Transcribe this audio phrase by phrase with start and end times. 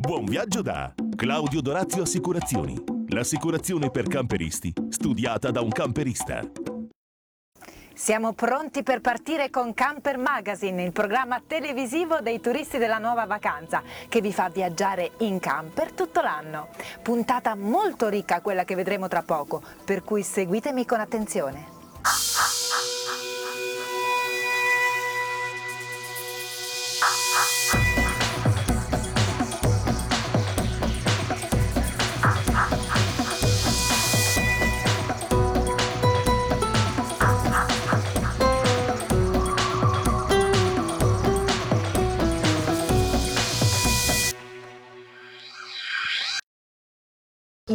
[0.00, 2.80] Buon viaggio da Claudio Dorazio Assicurazioni.
[3.08, 6.40] L'assicurazione per camperisti, studiata da un camperista.
[7.94, 13.82] Siamo pronti per partire con Camper Magazine, il programma televisivo dei turisti della nuova vacanza,
[14.08, 16.68] che vi fa viaggiare in camper tutto l'anno.
[17.02, 21.77] Puntata molto ricca quella che vedremo tra poco, per cui seguitemi con attenzione.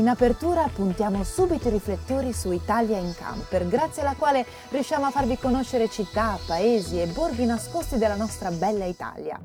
[0.03, 5.11] In apertura puntiamo subito i riflettori su Italia in camper, grazie alla quale riusciamo a
[5.11, 9.39] farvi conoscere città, paesi e borghi nascosti della nostra bella Italia.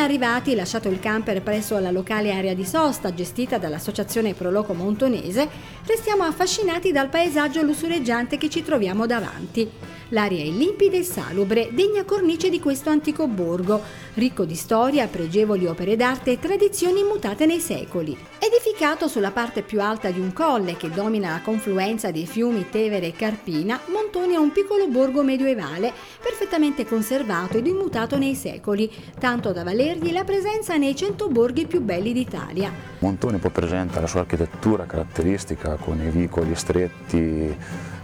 [0.00, 5.46] Appena arrivati, lasciato il camper presso la locale area di sosta gestita dall'associazione Proloco Montonese,
[5.84, 9.70] restiamo affascinati dal paesaggio lussureggiante che ci troviamo davanti.
[10.12, 13.80] L'aria è limpida e salubre, degna cornice di questo antico borgo,
[14.14, 18.16] ricco di storia, pregevoli opere d'arte e tradizioni immutate nei secoli.
[18.38, 23.06] Edificato sulla parte più alta di un colle che domina la confluenza dei fiumi Tevere
[23.06, 29.52] e Carpina, Montone è un piccolo borgo medioevale, perfettamente conservato ed immutato nei secoli, tanto
[29.52, 32.72] da valergli la presenza nei cento borghi più belli d'Italia.
[32.98, 37.56] Montone poi presenta la sua architettura caratteristica con i vicoli stretti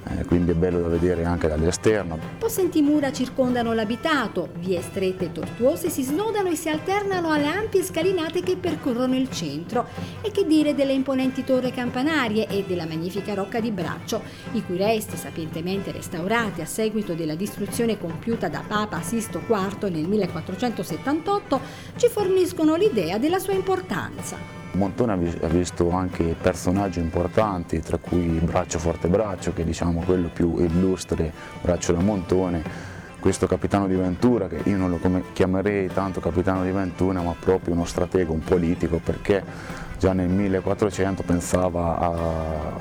[0.09, 2.19] eh, quindi è bello da vedere anche dall'esterno.
[2.39, 7.83] Possenti mura circondano l'abitato, vie strette e tortuose si snodano e si alternano alle ampie
[7.83, 9.87] scalinate che percorrono il centro.
[10.23, 14.23] E che dire delle imponenti torri campanarie e della magnifica rocca di braccio,
[14.53, 20.07] i cui resti, sapientemente restaurati a seguito della distruzione compiuta da Papa Sisto IV nel
[20.07, 21.61] 1478,
[21.97, 24.56] ci forniscono l'idea della sua importanza.
[24.77, 30.29] Montone ha visto anche personaggi importanti, tra cui Braccio Forte Braccio, che è diciamo quello
[30.29, 32.63] più illustre, Braccio da Montone,
[33.19, 35.01] questo capitano di Ventura, che io non lo
[35.33, 39.43] chiamerei tanto capitano di Ventura, ma proprio uno stratego, un politico, perché
[39.99, 42.73] già nel 1400 pensava a,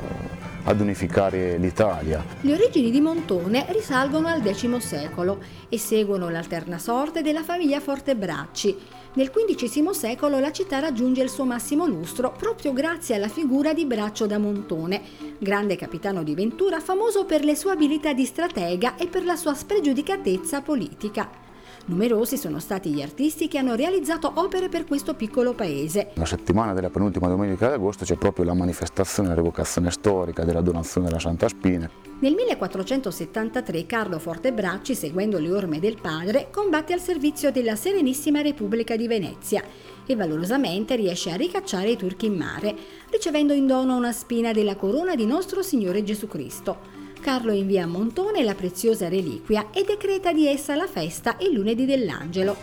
[0.66, 2.23] ad unificare l'Italia.
[2.41, 5.39] Le origini di Montone risalgono al X secolo
[5.69, 8.77] e seguono l'alterna sorte della famiglia Fortebracci,
[9.15, 13.85] nel XV secolo la città raggiunge il suo massimo lustro proprio grazie alla figura di
[13.85, 15.01] Braccio da Montone,
[15.37, 19.53] grande capitano di Ventura famoso per le sue abilità di stratega e per la sua
[19.53, 21.44] spregiudicatezza politica.
[21.88, 26.09] Numerosi sono stati gli artisti che hanno realizzato opere per questo piccolo paese.
[26.16, 30.62] La settimana della penultima domenica di agosto c'è proprio la manifestazione, la revocazione storica della
[30.62, 31.88] donazione della Santa Spina.
[32.22, 38.95] Nel 1473 Carlo Fortebracci, seguendo le orme del padre, combatte al servizio della Serenissima Repubblica
[38.95, 39.62] di Venezia
[40.07, 42.75] e valorosamente riesce a ricacciare i turchi in mare,
[43.12, 46.94] ricevendo in dono una spina della corona di nostro Signore Gesù Cristo.
[47.25, 51.86] Carlo invia a Montone la preziosa reliquia e decreta di essa la festa il lunedì
[51.86, 52.56] dell'Angelo.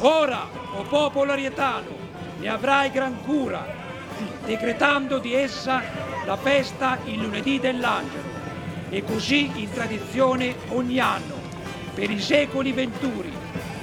[0.00, 1.90] Ora, o popolo arietano,
[2.40, 3.64] ne avrai gran cura,
[4.44, 5.84] decretando di essa
[6.24, 8.24] la festa il lunedì dell'Angelo
[8.88, 11.36] e così in tradizione ogni anno,
[11.94, 13.32] per i secoli venturi.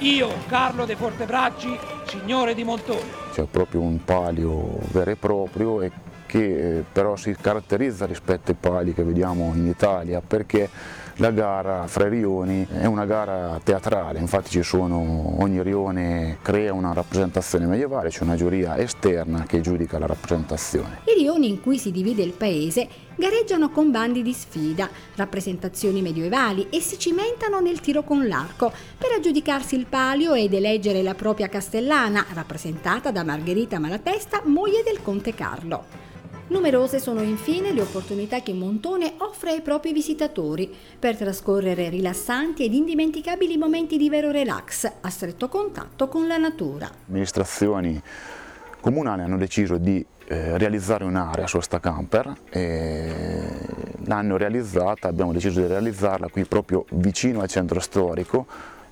[0.00, 1.78] Io, Carlo de Fortebracci,
[2.08, 3.22] signore di Montone.
[3.32, 5.90] C'è proprio un palio vero e proprio e
[6.34, 10.68] che eh, però si caratterizza rispetto ai pali che vediamo in Italia perché
[11.18, 16.92] la gara fra i rioni è una gara teatrale, infatti sono, ogni rione crea una
[16.92, 21.02] rappresentazione medievale, c'è una giuria esterna che giudica la rappresentazione.
[21.04, 26.66] I rioni in cui si divide il paese gareggiano con bandi di sfida, rappresentazioni medievali
[26.68, 31.46] e si cimentano nel tiro con l'arco per aggiudicarsi il palio ed eleggere la propria
[31.46, 36.13] castellana, rappresentata da Margherita Malatesta, moglie del conte Carlo.
[36.46, 42.74] Numerose sono infine le opportunità che Montone offre ai propri visitatori per trascorrere rilassanti ed
[42.74, 46.90] indimenticabili momenti di vero relax a stretto contatto con la natura.
[47.08, 48.00] Amministrazioni
[48.80, 53.42] comunali hanno deciso di eh, realizzare un'area sosta camper e
[54.04, 58.46] l'hanno realizzata, abbiamo deciso di realizzarla qui proprio vicino al centro storico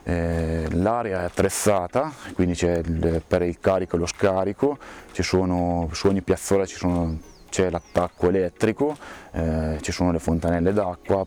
[0.04, 4.78] eh, l'area è attrezzata, quindi c'è per il carico e lo scarico,
[5.12, 7.18] ci sono, su ogni piazzola ci sono
[7.52, 8.96] c'è l'attacco elettrico,
[9.32, 11.26] eh, ci sono le fontanelle d'acqua,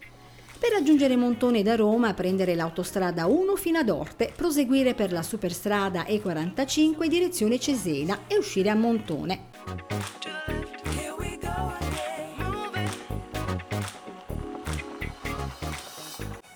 [0.57, 6.05] Per raggiungere Montone da Roma, prendere l'autostrada 1 fino ad Orte, proseguire per la superstrada
[6.05, 9.53] E45 direzione Cesena e uscire a Montone.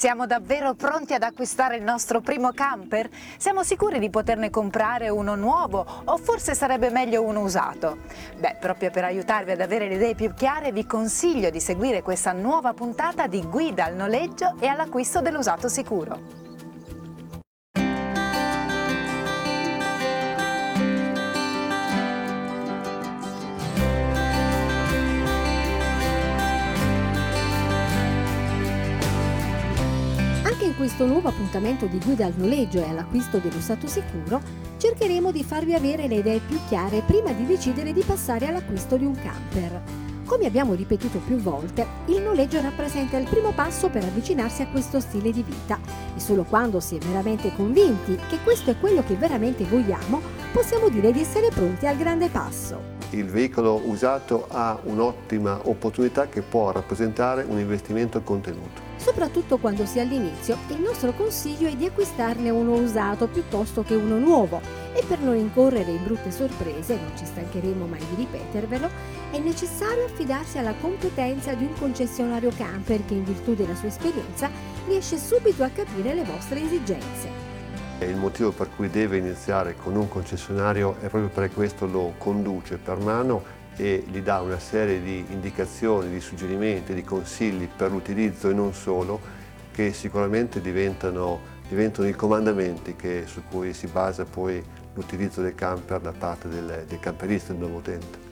[0.00, 3.10] Siamo davvero pronti ad acquistare il nostro primo camper?
[3.36, 7.98] Siamo sicuri di poterne comprare uno nuovo o forse sarebbe meglio uno usato?
[8.38, 12.32] Beh, proprio per aiutarvi ad avere le idee più chiare vi consiglio di seguire questa
[12.32, 16.39] nuova puntata di guida al noleggio e all'acquisto dell'usato sicuro.
[30.80, 34.40] Questo nuovo appuntamento di guida al noleggio e all'acquisto dell'usato sicuro,
[34.78, 39.04] cercheremo di farvi avere le idee più chiare prima di decidere di passare all'acquisto di
[39.04, 39.82] un camper.
[40.24, 45.00] Come abbiamo ripetuto più volte, il noleggio rappresenta il primo passo per avvicinarsi a questo
[45.00, 45.78] stile di vita
[46.16, 50.88] e solo quando si è veramente convinti che questo è quello che veramente vogliamo, possiamo
[50.88, 52.99] dire di essere pronti al grande passo.
[53.10, 59.98] Il veicolo usato ha un'ottima opportunità che può rappresentare un investimento contenuto soprattutto quando si
[59.98, 64.60] è all'inizio, il nostro consiglio è di acquistarne uno usato piuttosto che uno nuovo
[64.92, 68.88] e per non incorrere in brutte sorprese, non ci stancheremo mai di ripetervelo,
[69.30, 74.50] è necessario affidarsi alla competenza di un concessionario camper che in virtù della sua esperienza
[74.86, 77.39] riesce subito a capire le vostre esigenze.
[78.00, 82.78] Il motivo per cui deve iniziare con un concessionario è proprio perché questo lo conduce
[82.78, 83.42] per mano
[83.76, 88.72] e gli dà una serie di indicazioni, di suggerimenti, di consigli per l'utilizzo e non
[88.72, 89.20] solo,
[89.72, 94.62] che sicuramente diventano, diventano i comandamenti che, su cui si basa poi
[94.94, 98.28] l'utilizzo del camper da parte del, del camperista, del nuovo utente.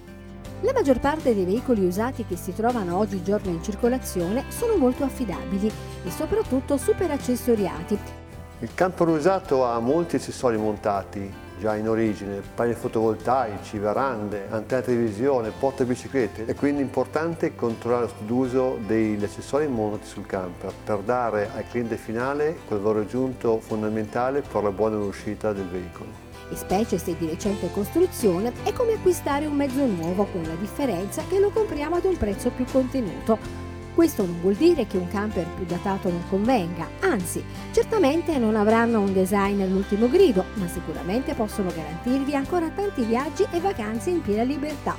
[0.62, 5.70] La maggior parte dei veicoli usati che si trovano oggigiorno in circolazione sono molto affidabili
[6.04, 8.26] e soprattutto super accessoriati.
[8.60, 15.52] Il camper usato ha molti accessori montati, già in origine, pannelli fotovoltaici, verande, antenne televisione,
[15.56, 16.44] porte biciclette.
[16.44, 21.96] È quindi importante controllare lo d'uso degli accessori montati sul camper per dare al cliente
[21.96, 26.10] finale quel valore aggiunto fondamentale per la buona uscita del veicolo.
[26.50, 31.22] E specie se di recente costruzione è come acquistare un mezzo nuovo con la differenza
[31.28, 33.67] che lo compriamo ad un prezzo più contenuto
[33.98, 39.00] questo non vuol dire che un camper più datato non convenga, anzi, certamente non avranno
[39.00, 44.44] un design all'ultimo grido, ma sicuramente possono garantirvi ancora tanti viaggi e vacanze in piena
[44.44, 44.96] libertà.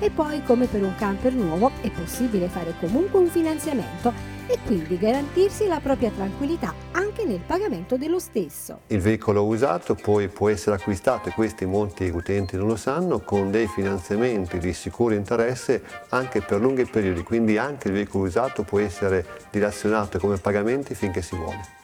[0.00, 4.12] E poi, come per un camper nuovo, è possibile fare comunque un finanziamento
[4.52, 8.80] e quindi garantirsi la propria tranquillità anche nel pagamento dello stesso.
[8.88, 13.50] Il veicolo usato poi può essere acquistato, e questi molti utenti non lo sanno, con
[13.50, 18.78] dei finanziamenti di sicuro interesse anche per lunghi periodi, quindi anche il veicolo usato può
[18.78, 21.80] essere dilazionato come pagamenti finché si vuole.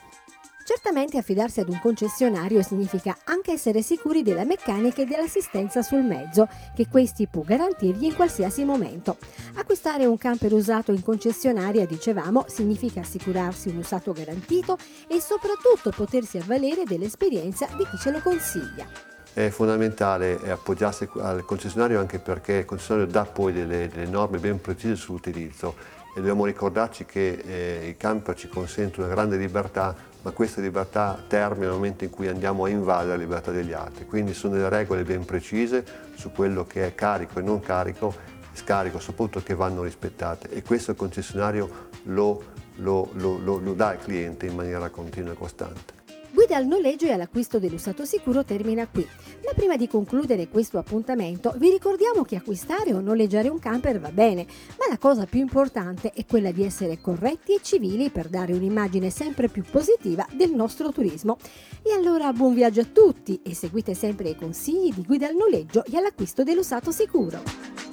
[0.71, 6.47] Certamente affidarsi ad un concessionario significa anche essere sicuri della meccanica e dell'assistenza sul mezzo,
[6.75, 9.17] che questi può garantirgli in qualsiasi momento.
[9.55, 16.37] Acquistare un camper usato in concessionaria, dicevamo, significa assicurarsi un usato garantito e soprattutto potersi
[16.37, 18.85] avvalere dell'esperienza di chi ce lo consiglia.
[19.33, 24.61] È fondamentale appoggiarsi al concessionario anche perché il concessionario dà poi delle, delle norme ben
[24.61, 30.31] precise sull'utilizzo e dobbiamo ricordarci che eh, i camper ci consentono una grande libertà ma
[30.31, 34.05] questa libertà termina nel momento in cui andiamo a invadere la libertà degli altri.
[34.05, 35.85] Quindi sono delle regole ben precise
[36.15, 38.13] su quello che è carico e non carico,
[38.53, 42.43] scarico soprattutto che vanno rispettate e questo il concessionario lo,
[42.75, 45.98] lo, lo, lo dà al cliente in maniera continua e costante.
[46.31, 49.07] Guida al noleggio e all'acquisto dell'usato sicuro termina qui.
[49.45, 54.11] Ma prima di concludere questo appuntamento vi ricordiamo che acquistare o noleggiare un camper va
[54.11, 54.45] bene,
[54.77, 59.09] ma la cosa più importante è quella di essere corretti e civili per dare un'immagine
[59.09, 61.37] sempre più positiva del nostro turismo.
[61.81, 65.83] E allora buon viaggio a tutti e seguite sempre i consigli di guida al noleggio
[65.85, 67.88] e all'acquisto dell'usato sicuro.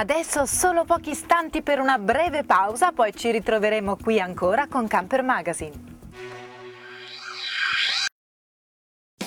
[0.00, 5.22] Adesso solo pochi istanti per una breve pausa, poi ci ritroveremo qui ancora con Camper
[5.22, 5.89] Magazine.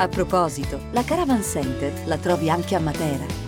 [0.00, 3.47] A proposito, la Caravan Center la trovi anche a Matera.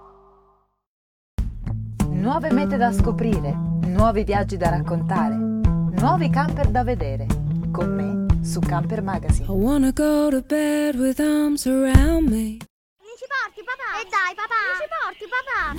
[2.31, 3.51] Nuove mete da scoprire,
[3.87, 7.25] nuovi viaggi da raccontare, nuovi camper da vedere.
[7.73, 9.47] Con me su Camper Magazine.
[9.47, 12.55] I wanna go to bed with arms around me.
[12.55, 13.99] Mi ci porti papà?
[13.99, 14.63] E dai papà!
[14.63, 15.75] Mi ci porti papà?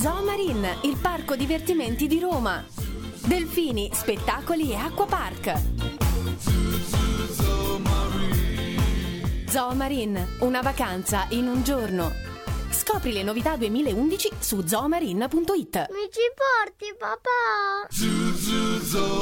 [0.00, 2.64] Zoomarine, il parco divertimenti di Roma.
[3.26, 5.79] Delfini, spettacoli e acquapark.
[9.50, 12.12] Zoomarine, una vacanza in un giorno.
[12.70, 15.88] Scopri le novità 2011 su zoomarine.it.
[15.90, 17.88] Mi ci porti papà?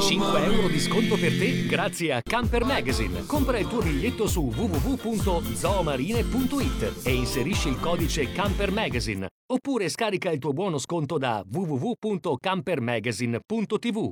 [0.05, 3.25] 5 euro di sconto per te grazie a Camper Magazine.
[3.25, 10.37] Compra il tuo biglietto su www.zoomarine.it e inserisci il codice Camper Magazine oppure scarica il
[10.37, 14.11] tuo buono sconto da www.campermagazine.tv.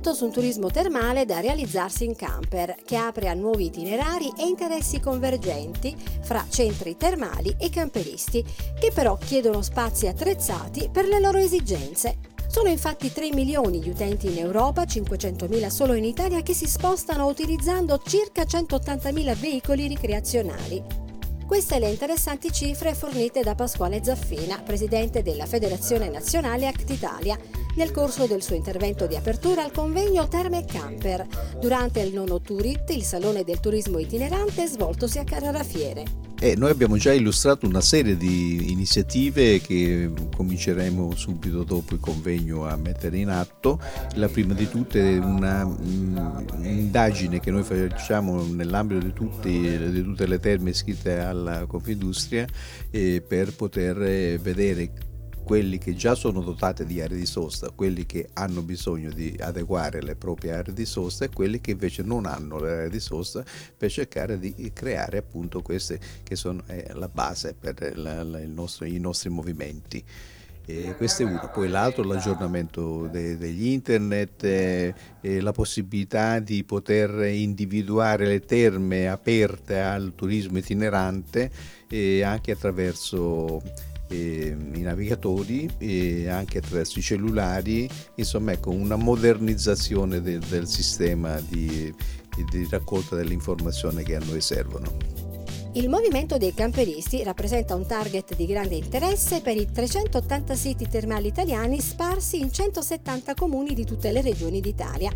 [0.00, 4.46] progetto su un turismo termale da realizzarsi in camper, che apre a nuovi itinerari e
[4.46, 8.42] interessi convergenti fra centri termali e camperisti,
[8.78, 12.16] che però chiedono spazi attrezzati per le loro esigenze.
[12.48, 17.26] Sono infatti 3 milioni gli utenti in Europa, 500.000 solo in Italia, che si spostano
[17.26, 20.99] utilizzando circa 180.000 veicoli ricreazionali.
[21.50, 27.36] Queste le interessanti cifre fornite da Pasquale Zaffina, presidente della Federazione Nazionale Act Italia,
[27.74, 31.26] nel corso del suo intervento di apertura al convegno Terme Camper,
[31.58, 36.29] durante il nono Turit, il salone del turismo itinerante svoltosi a Carrarafiere.
[36.42, 42.66] E noi abbiamo già illustrato una serie di iniziative che cominceremo subito dopo il convegno
[42.66, 43.78] a mettere in atto.
[44.14, 49.50] La prima di tutte è mm, indagine che noi facciamo nell'ambito di, tutti,
[49.90, 52.46] di tutte le terme iscritte alla Confindustria
[52.90, 55.09] eh, per poter eh, vedere
[55.44, 60.02] quelli che già sono dotati di aree di sosta, quelli che hanno bisogno di adeguare
[60.02, 63.44] le proprie aree di sosta e quelli che invece non hanno le aree di sosta
[63.76, 68.84] per cercare di creare appunto queste che sono eh, la base per la, la, nostro,
[68.84, 70.04] i nostri movimenti.
[70.66, 74.94] E questo è uno, poi l'altro l'aggiornamento de, degli internet, eh,
[75.40, 81.50] la possibilità di poter individuare le terme aperte al turismo itinerante
[81.88, 83.60] eh, anche attraverso
[84.10, 91.40] eh, i navigatori e anche attraverso i cellulari, insomma ecco una modernizzazione de, del sistema
[91.40, 91.94] di,
[92.50, 95.20] di raccolta dell'informazione che a noi servono.
[95.74, 101.28] Il movimento dei camperisti rappresenta un target di grande interesse per i 380 siti termali
[101.28, 105.12] italiani sparsi in 170 comuni di tutte le regioni d'Italia.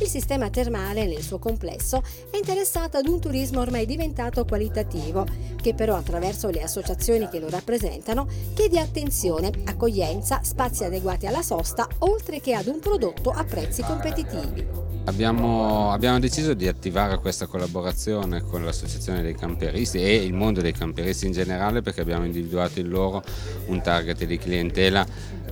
[0.00, 5.26] Il sistema termale nel suo complesso è interessato ad un turismo ormai diventato qualitativo,
[5.60, 11.86] che però attraverso le associazioni che lo rappresentano chiede attenzione, accoglienza, spazi adeguati alla sosta,
[11.98, 14.90] oltre che ad un prodotto a prezzi competitivi.
[15.04, 20.72] Abbiamo, abbiamo, deciso di attivare questa collaborazione con l'associazione dei camperisti e il mondo dei
[20.72, 23.20] camperisti in generale perché abbiamo individuato in loro
[23.66, 25.04] un target di clientela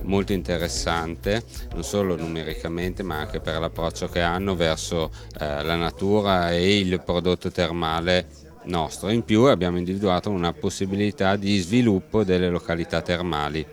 [0.03, 1.43] molto interessante,
[1.73, 7.01] non solo numericamente ma anche per l'approccio che hanno verso eh, la natura e il
[7.03, 8.27] prodotto termale
[8.63, 9.09] nostro.
[9.09, 13.65] In più abbiamo individuato una possibilità di sviluppo delle località termali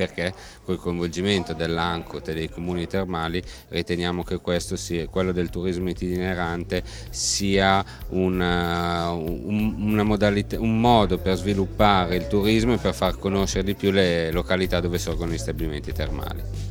[0.00, 0.32] perché
[0.64, 4.40] col coinvolgimento dell'ANCOT e dei comuni termali riteniamo che
[4.76, 12.72] sia, quello del turismo itinerante sia una, una modalità, un modo per sviluppare il turismo
[12.72, 16.69] e per far conoscere di più le località dove sorgono gli stabilimenti termali.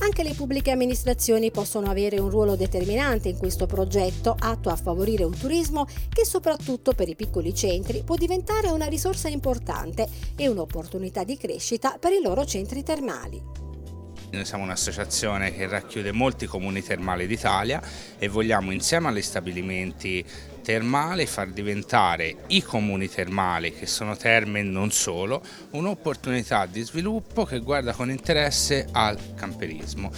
[0.00, 5.24] Anche le pubbliche amministrazioni possono avere un ruolo determinante in questo progetto atto a favorire
[5.24, 11.24] un turismo che soprattutto per i piccoli centri può diventare una risorsa importante e un'opportunità
[11.24, 13.42] di crescita per i loro centri termali.
[14.30, 17.82] Noi siamo un'associazione che racchiude molti comuni termali d'Italia
[18.18, 20.24] e vogliamo insieme agli stabilimenti
[20.68, 27.60] termali far diventare i comuni termali, che sono terme non solo, un'opportunità di sviluppo che
[27.60, 30.12] guarda con interesse al camperismo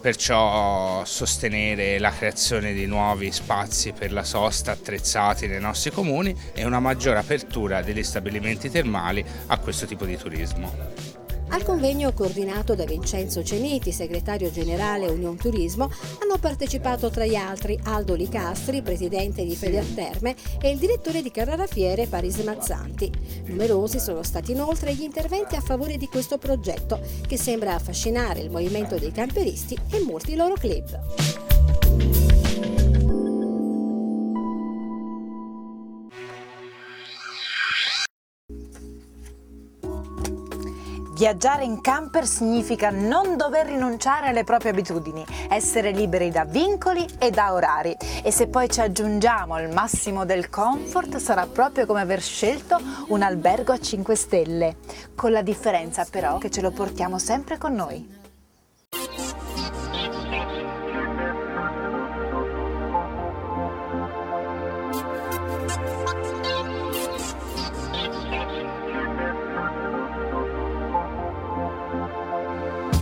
[0.00, 6.64] perciò sostenere la creazione di nuovi spazi per la sosta attrezzati nei nostri comuni e
[6.64, 11.13] una maggiore apertura degli stabilimenti termali a questo tipo di turismo.
[11.48, 15.90] Al convegno coordinato da Vincenzo Ceniti, segretario generale Union Turismo,
[16.22, 21.66] hanno partecipato tra gli altri Aldo Licastri, presidente di Federterme e il direttore di Carrara
[21.66, 23.12] Fiere Paris Mazzanti.
[23.46, 28.50] Numerosi sono stati inoltre gli interventi a favore di questo progetto che sembra affascinare il
[28.50, 32.53] movimento dei camperisti e molti loro club.
[41.24, 47.30] Viaggiare in camper significa non dover rinunciare alle proprie abitudini, essere liberi da vincoli e
[47.30, 47.96] da orari.
[48.22, 52.78] E se poi ci aggiungiamo il massimo del comfort, sarà proprio come aver scelto
[53.08, 54.76] un albergo a 5 stelle,
[55.14, 58.23] con la differenza però che ce lo portiamo sempre con noi.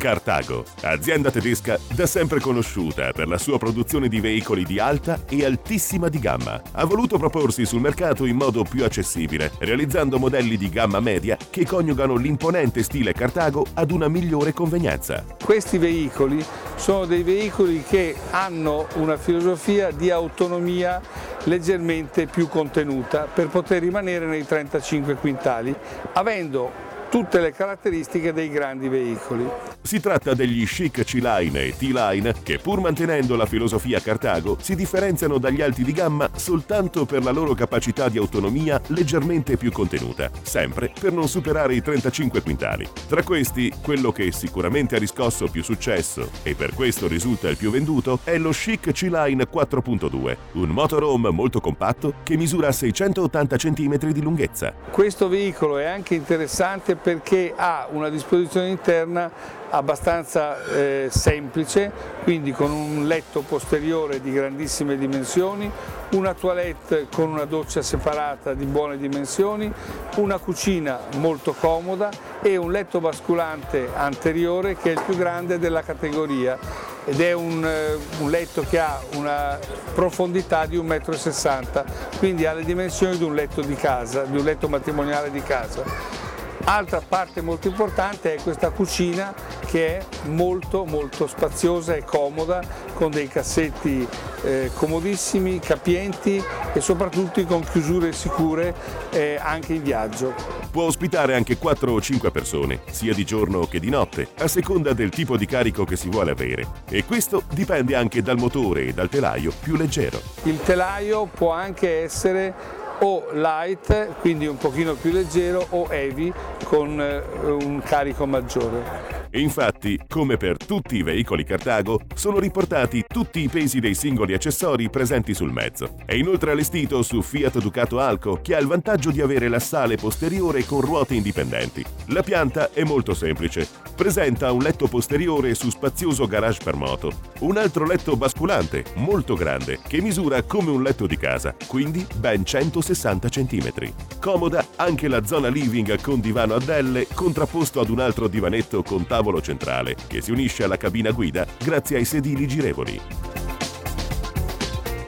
[0.02, 5.44] Cartago, azienda tedesca da sempre conosciuta per la sua produzione di veicoli di alta e
[5.44, 10.68] altissima di gamma, ha voluto proporsi sul mercato in modo più accessibile, realizzando modelli di
[10.70, 15.24] gamma media che coniugano l'imponente stile Cartago ad una migliore convenienza.
[15.40, 16.44] Questi veicoli
[16.74, 21.00] sono dei veicoli che hanno una filosofia di autonomia
[21.44, 25.72] leggermente più contenuta per poter rimanere nei 35 quintali,
[26.14, 29.46] avendo tutte le caratteristiche dei grandi veicoli.
[29.82, 35.36] Si tratta degli Chic C-Line e T-Line che pur mantenendo la filosofia Cartago si differenziano
[35.36, 40.90] dagli alti di gamma soltanto per la loro capacità di autonomia leggermente più contenuta, sempre
[40.98, 42.88] per non superare i 35 quintali.
[43.06, 47.70] Tra questi, quello che sicuramente ha riscosso più successo e per questo risulta il più
[47.70, 54.22] venduto è lo Chic C-Line 4.2, un motorhome molto compatto che misura 680 cm di
[54.22, 54.72] lunghezza.
[54.90, 59.30] Questo veicolo è anche interessante perché ha una disposizione interna
[59.70, 61.90] abbastanza eh, semplice,
[62.24, 65.70] quindi con un letto posteriore di grandissime dimensioni,
[66.10, 69.72] una toilette con una doccia separata di buone dimensioni,
[70.16, 72.10] una cucina molto comoda
[72.42, 76.58] e un letto basculante anteriore che è il più grande della categoria
[77.04, 79.58] ed è un, eh, un letto che ha una
[79.94, 84.44] profondità di 1,60 m, quindi ha le dimensioni di un letto di casa, di un
[84.44, 86.30] letto matrimoniale di casa.
[86.64, 89.34] Altra parte molto importante è questa cucina
[89.66, 92.62] che è molto molto spaziosa e comoda
[92.94, 94.06] con dei cassetti
[94.44, 98.74] eh, comodissimi, capienti e soprattutto con chiusure sicure
[99.10, 100.34] eh, anche in viaggio.
[100.70, 104.92] Può ospitare anche 4 o 5 persone, sia di giorno che di notte, a seconda
[104.92, 106.66] del tipo di carico che si vuole avere.
[106.88, 110.20] E questo dipende anche dal motore e dal telaio più leggero.
[110.44, 116.32] Il telaio può anche essere o light, quindi un pochino più leggero, o heavy
[116.64, 119.20] con eh, un carico maggiore.
[119.34, 124.90] Infatti, come per tutti i veicoli Cartago, sono riportati tutti i pesi dei singoli accessori
[124.90, 125.96] presenti sul mezzo.
[126.04, 129.96] È inoltre allestito su Fiat Ducato Alco, che ha il vantaggio di avere la sale
[129.96, 131.82] posteriore con ruote indipendenti.
[132.08, 133.66] La pianta è molto semplice.
[133.96, 139.78] Presenta un letto posteriore su spazioso garage per moto, un altro letto basculante, molto grande,
[139.86, 142.44] che misura come un letto di casa, quindi ben
[142.82, 143.92] 160 cm.
[144.20, 149.06] Comoda anche la zona living con divano a delle, contrapposto ad un altro divanetto con
[149.06, 153.00] tavolo centrale che si unisce alla cabina guida grazie ai sedili girevoli.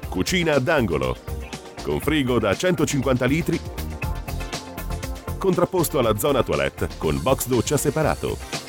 [0.09, 1.17] Cucina ad angolo,
[1.83, 3.61] con frigo da 150 litri,
[5.37, 8.64] contrapposto alla zona toilette con box doccia separato.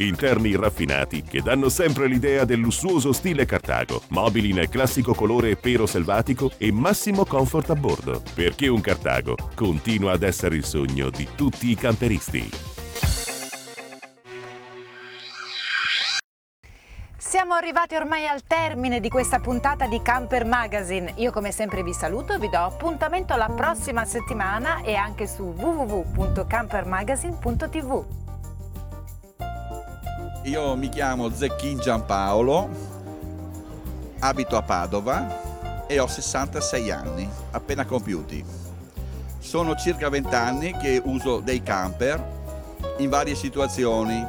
[0.00, 5.84] Interni raffinati che danno sempre l'idea del lussuoso stile Cartago, mobili nel classico colore pero
[5.84, 11.28] selvatico e massimo comfort a bordo, perché un Cartago continua ad essere il sogno di
[11.34, 12.48] tutti i camperisti.
[17.18, 21.12] Siamo arrivati ormai al termine di questa puntata di Camper Magazine.
[21.16, 28.29] Io come sempre vi saluto, vi do appuntamento la prossima settimana e anche su www.campermagazine.tv.
[30.44, 32.68] io mi chiamo Zecchin Giampaolo,
[34.20, 38.42] abito a Padova e ho 66 anni, appena compiuti.
[39.38, 42.38] Sono circa 20 anni che uso dei camper
[42.98, 44.26] in varie situazioni.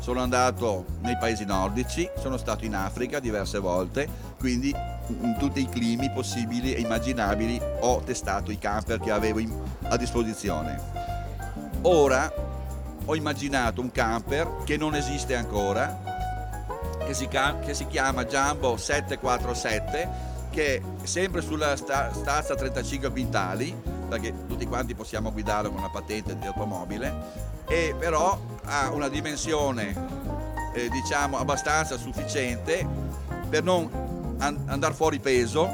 [0.00, 4.74] Sono andato nei paesi nordici, sono stato in Africa diverse volte, quindi
[5.08, 9.40] in tutti i climi possibili e immaginabili ho testato i camper che avevo
[9.82, 10.80] a disposizione.
[11.82, 12.49] Ora
[13.10, 16.00] ho immaginato un camper che non esiste ancora,
[17.04, 23.74] che si, che si chiama Jumbo 747 che è sempre sulla sta, stazza 35 quintali,
[24.08, 27.12] perché tutti quanti possiamo guidarlo con una patente di automobile,
[27.66, 29.94] e però ha una dimensione
[30.74, 32.86] eh, diciamo abbastanza sufficiente
[33.48, 35.68] per non an- andare fuori peso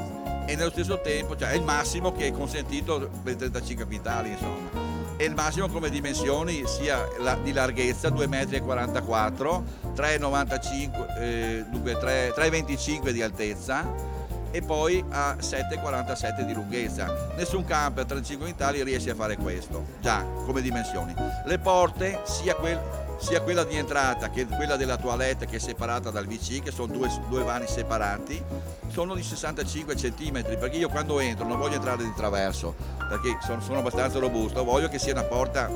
[0.45, 4.86] e nello stesso tempo cioè, è il massimo che è consentito per 35 quintali insomma
[5.17, 13.09] e il massimo come dimensioni sia la, di larghezza 2,44 m 3,95 eh, dunque 3,25
[13.09, 14.15] di altezza
[14.51, 17.33] e poi a 7,47 di lunghezza.
[17.35, 21.13] Nessun camper 35 quintali riesce a fare questo, già come dimensioni.
[21.45, 22.79] Le porte, sia, quel,
[23.17, 26.91] sia quella di entrata che quella della toilette che è separata dal VC, che sono
[26.91, 28.41] due, due vani separati,
[28.87, 32.75] sono di 65 cm, perché io quando entro non voglio entrare di traverso,
[33.09, 35.69] perché sono, sono abbastanza robusto, voglio che sia una porta,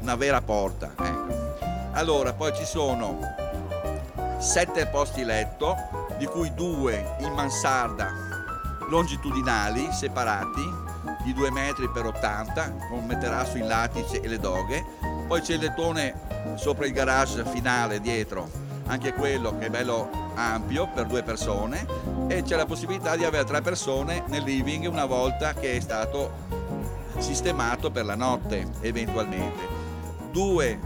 [0.00, 0.92] una vera porta.
[0.98, 1.56] Ecco.
[1.92, 3.18] Allora, poi ci sono
[4.38, 5.76] sette posti letto,
[6.16, 8.26] di cui due in mansarda
[8.88, 10.86] longitudinali separati
[11.22, 14.84] di 2 metri per 80 con materasso in latice e le doghe.
[15.26, 18.48] Poi c'è il lettone sopra il garage finale dietro,
[18.86, 21.86] anche quello che è bello ampio per due persone
[22.28, 26.46] e c'è la possibilità di avere tre persone nel living una volta che è stato
[27.18, 29.76] sistemato per la notte eventualmente.
[30.30, 30.78] Due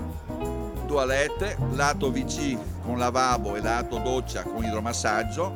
[0.87, 5.53] toilette, lato VC con lavabo e lato doccia con idromassaggio,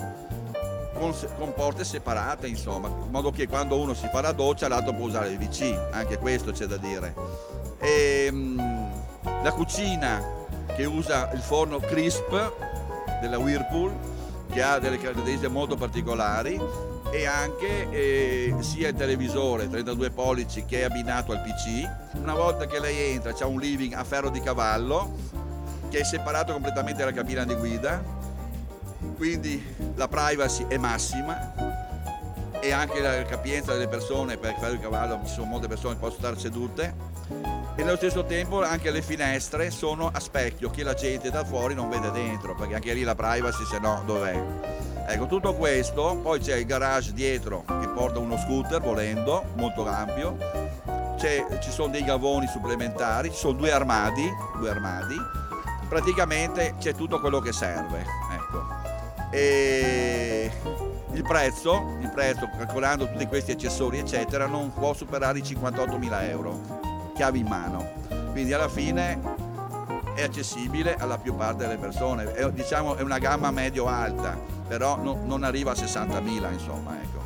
[0.94, 4.94] con, con, porte separate insomma, in modo che quando uno si fa la doccia l'altro
[4.94, 7.14] può usare il VC, anche questo c'è da dire.
[7.78, 8.75] E, mh,
[9.46, 10.20] la cucina
[10.74, 12.30] che usa il forno crisp
[13.20, 13.92] della Whirlpool,
[14.50, 16.60] che ha delle caratteristiche molto particolari,
[17.12, 21.88] e anche eh, sia il televisore 32 pollici che è abbinato al PC.
[22.14, 25.14] Una volta che lei entra c'è un living a ferro di cavallo
[25.90, 28.02] che è separato completamente dalla cabina di guida,
[29.14, 31.54] quindi la privacy è massima
[32.58, 35.94] e anche la capienza delle persone per il ferro di cavallo ci sono molte persone
[35.94, 40.82] che possono stare sedute e nello stesso tempo anche le finestre sono a specchio che
[40.82, 44.42] la gente da fuori non vede dentro perché anche lì la privacy se no dov'è?
[45.08, 50.36] Ecco tutto questo poi c'è il garage dietro che porta uno scooter volendo molto ampio.
[51.18, 54.26] Ci sono dei gavoni supplementari ci sono due armadi
[54.58, 55.16] due armadi.
[55.86, 58.64] Praticamente c'è tutto quello che serve ecco.
[59.30, 60.50] e
[61.12, 66.85] il prezzo, il prezzo calcolando tutti questi accessori eccetera non può superare i 58.000 euro
[67.16, 67.88] chiavi in mano.
[68.30, 69.18] Quindi alla fine
[70.14, 72.32] è accessibile alla più parte delle persone.
[72.32, 76.94] È, diciamo è una gamma medio-alta, però no, non arriva a 60.000 insomma.
[77.00, 77.22] Ecco.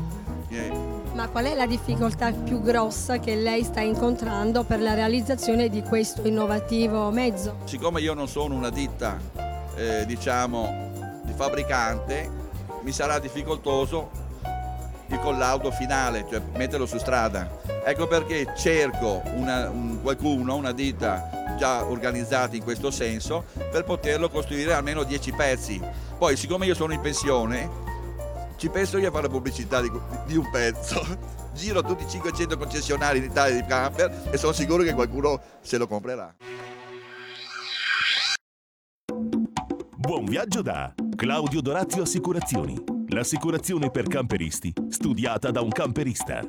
[0.48, 0.72] E...
[1.12, 5.82] Ma qual è la difficoltà più grossa che lei sta incontrando per la realizzazione di
[5.82, 7.56] questo innovativo mezzo?
[7.64, 9.18] Siccome io non sono una ditta,
[9.74, 12.30] eh, diciamo, di fabbricante,
[12.82, 14.19] mi sarà difficoltoso
[15.10, 17.58] il collaudo finale, cioè metterlo su strada.
[17.84, 24.28] Ecco perché cerco una, un, qualcuno, una ditta già organizzata in questo senso, per poterlo
[24.30, 25.80] costruire almeno 10 pezzi.
[26.16, 27.68] Poi, siccome io sono in pensione,
[28.56, 29.90] ci penso io a fare pubblicità di,
[30.26, 31.04] di un pezzo.
[31.52, 35.78] Giro tutti i 500 concessionari in Italia di camper e sono sicuro che qualcuno se
[35.78, 36.34] lo comprerà.
[39.96, 42.99] Buon viaggio da Claudio Dorazio Assicurazioni.
[43.12, 46.48] L'assicurazione per camperisti, studiata da un camperista.